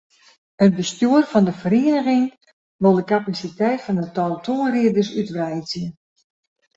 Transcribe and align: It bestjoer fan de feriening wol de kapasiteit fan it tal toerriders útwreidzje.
It 0.63 0.71
bestjoer 0.77 1.23
fan 1.31 1.45
de 1.47 1.55
feriening 1.61 2.25
wol 2.81 2.95
de 2.97 3.05
kapasiteit 3.11 3.79
fan 3.85 4.01
it 4.03 4.11
tal 4.15 4.33
toerriders 4.45 5.11
útwreidzje. 5.21 5.85